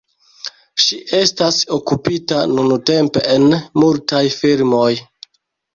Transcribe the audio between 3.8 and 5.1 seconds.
multaj filmoj.